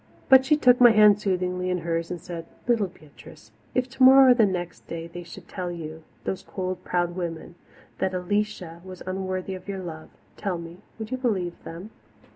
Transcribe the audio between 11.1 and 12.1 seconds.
you believe them?"